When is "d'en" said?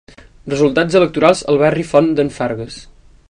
2.21-2.35